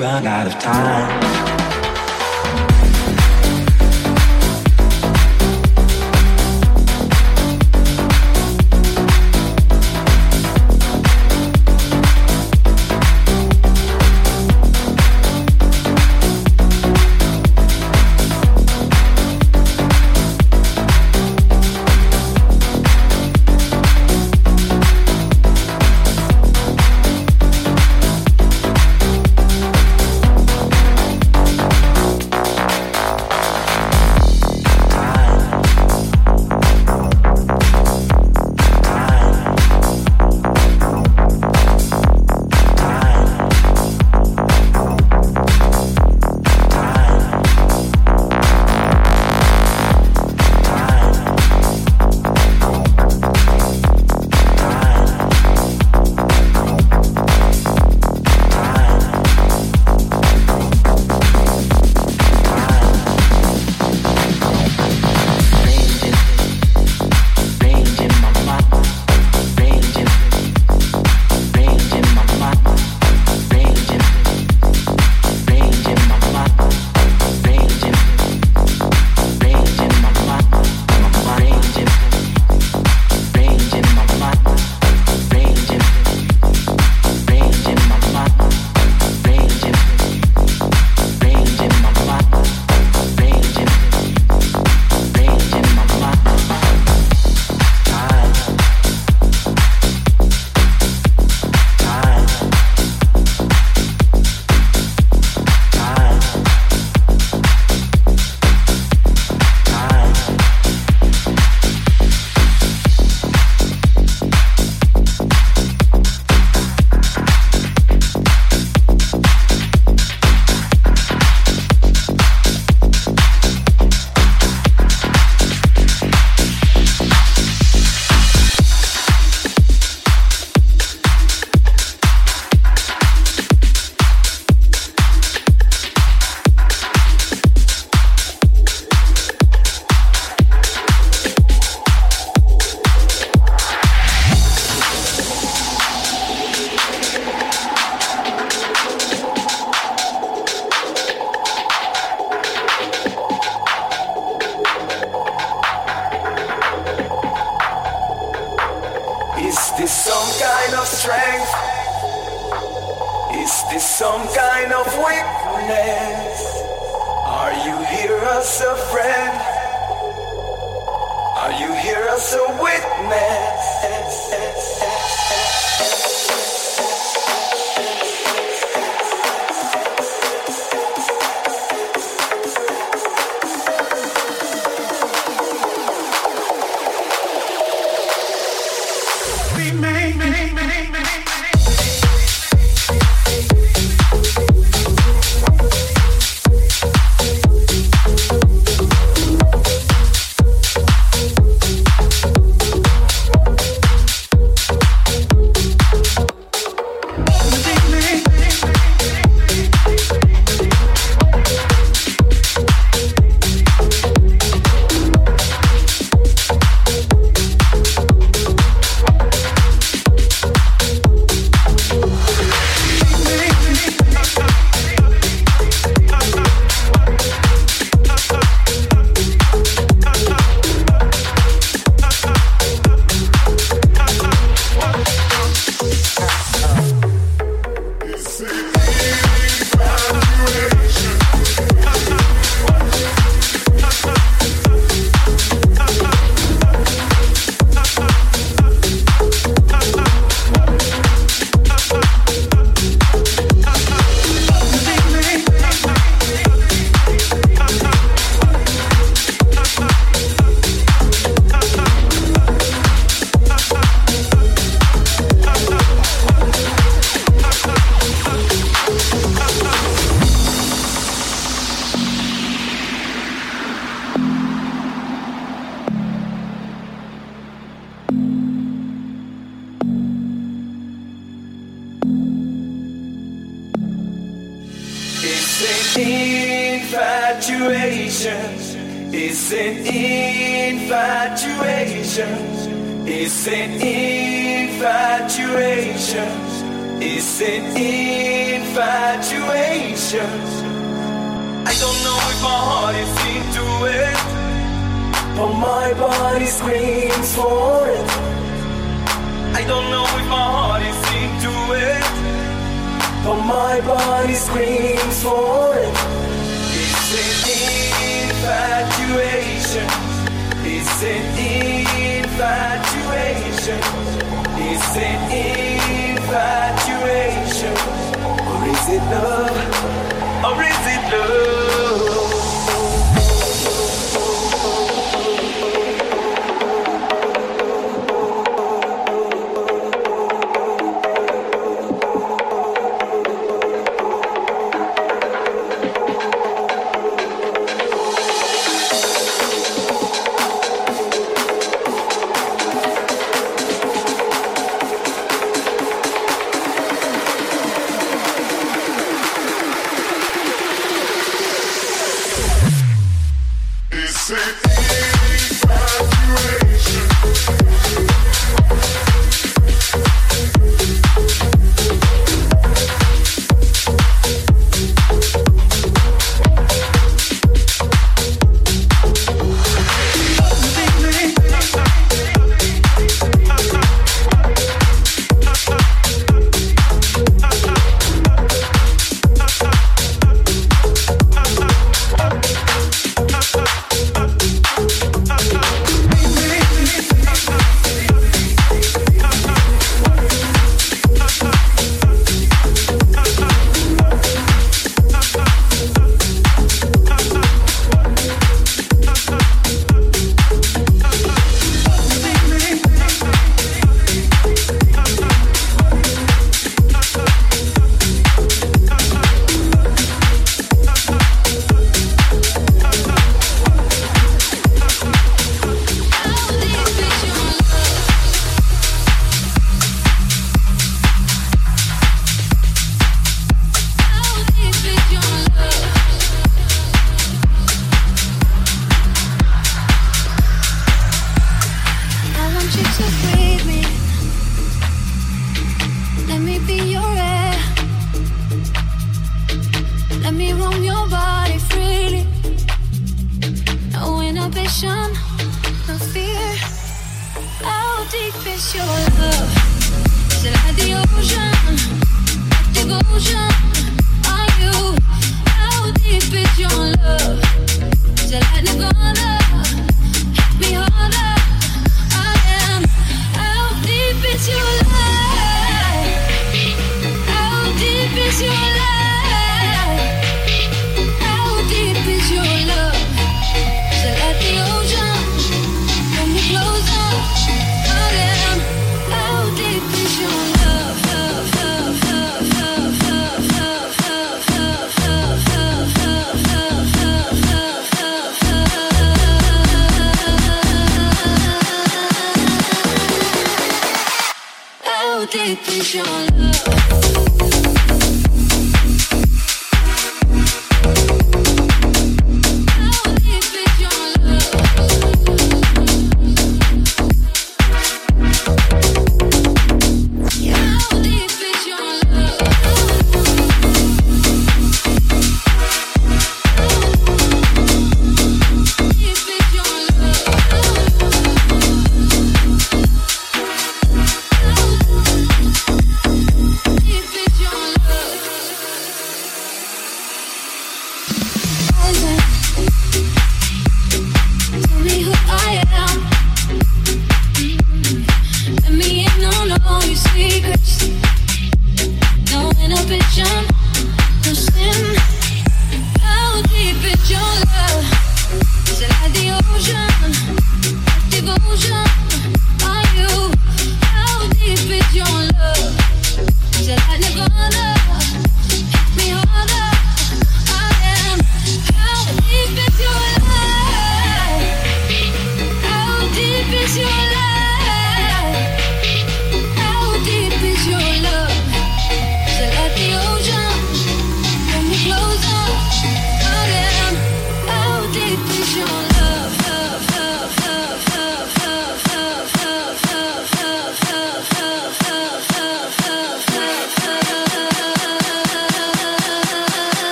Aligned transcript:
run 0.00 0.26
out 0.26 0.46
of 0.46 0.58
time. 0.58 0.89